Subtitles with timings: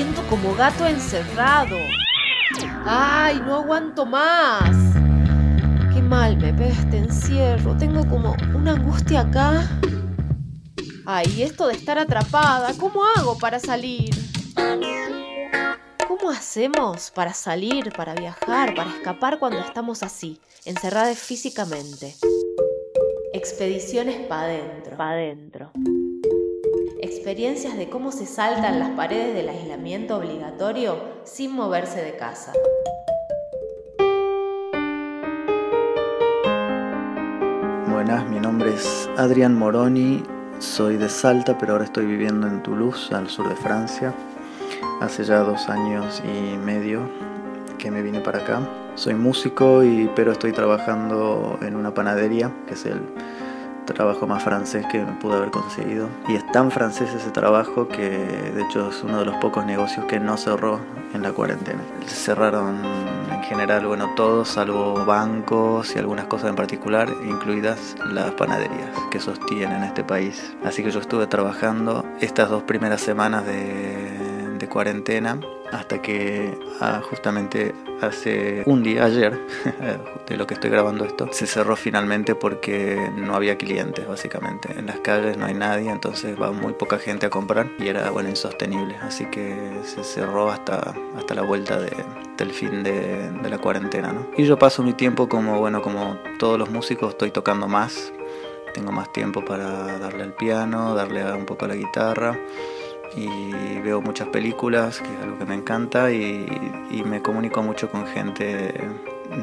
[0.00, 1.76] siento como gato encerrado.
[2.86, 4.74] ¡Ay, no aguanto más!
[5.92, 7.76] Qué mal me pega este encierro.
[7.76, 9.68] Tengo como una angustia acá.
[11.04, 14.08] Ay, esto de estar atrapada, ¿cómo hago para salir?
[16.08, 22.16] ¿Cómo hacemos para salir, para viajar, para escapar cuando estamos así, encerradas físicamente?
[23.34, 24.96] Expediciones pa' adentro.
[24.96, 25.72] Pa' adentro.
[26.98, 32.52] Experiencias de cómo se saltan las paredes del aislamiento obligatorio sin moverse de casa.
[37.88, 40.22] Buenas, mi nombre es Adrián Moroni,
[40.58, 44.12] soy de Salta, pero ahora estoy viviendo en Toulouse, al sur de Francia.
[45.00, 47.08] Hace ya dos años y medio
[47.78, 48.60] que me vine para acá.
[48.94, 53.00] Soy músico, y, pero estoy trabajando en una panadería, que es el
[53.92, 56.08] trabajo más francés que me pude haber conseguido.
[56.28, 60.06] Y es tan francés ese trabajo que de hecho es uno de los pocos negocios
[60.06, 60.80] que no cerró
[61.14, 61.80] en la cuarentena.
[62.06, 62.78] Cerraron
[63.30, 69.20] en general, bueno, todos, salvo bancos y algunas cosas en particular, incluidas las panaderías que
[69.20, 70.54] sostienen este país.
[70.64, 75.38] Así que yo estuve trabajando estas dos primeras semanas de, de cuarentena
[75.72, 79.38] hasta que ah, justamente hace un día, ayer,
[80.26, 84.72] de lo que estoy grabando esto, se cerró finalmente porque no había clientes, básicamente.
[84.76, 88.10] En las calles no hay nadie, entonces va muy poca gente a comprar y era,
[88.10, 88.96] bueno, insostenible.
[89.02, 91.92] Así que se cerró hasta, hasta la vuelta de,
[92.36, 94.26] del fin de, de la cuarentena, ¿no?
[94.36, 98.12] Y yo paso mi tiempo como, bueno, como todos los músicos, estoy tocando más.
[98.72, 102.38] Tengo más tiempo para darle al piano, darle un poco a la guitarra
[103.16, 106.46] y veo muchas películas, que es algo que me encanta, y,
[107.04, 108.74] me comunico mucho con gente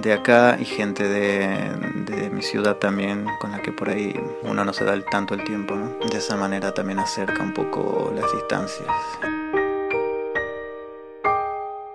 [0.01, 4.71] de acá y gente de, mi ciudad también, con la que por ahí uno no
[4.71, 5.75] se da tanto el tiempo.
[6.09, 8.88] De esa manera también acerca un poco las distancias.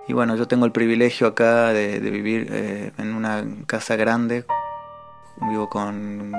[0.07, 4.45] Y bueno, yo tengo el privilegio acá de, vivir eh, en una casa grande.
[5.49, 6.33] Vivo con,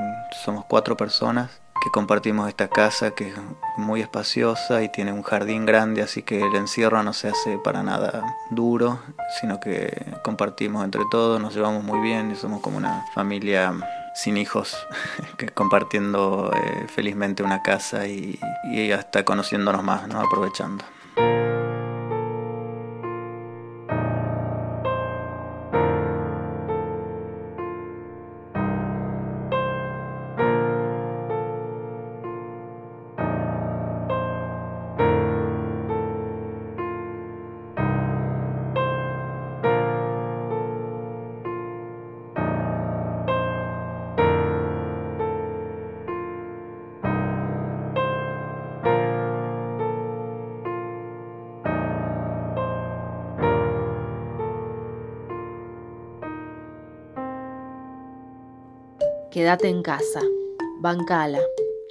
[0.44, 3.34] somos cuatro personas que compartimos esta casa que es
[3.76, 7.82] muy espaciosa y tiene un jardín grande, así que el encierro no se hace para
[7.82, 9.00] nada duro,
[9.38, 13.74] sino que compartimos entre todos, nos llevamos muy bien y somos como una familia
[14.14, 14.74] sin hijos,
[15.36, 20.22] que compartiendo eh, felizmente una casa y, y hasta conociéndonos más, ¿no?
[20.22, 20.86] aprovechando.
[59.34, 60.20] Quédate en casa,
[60.80, 61.40] bancala,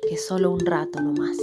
[0.07, 1.35] que solo un rato nomás.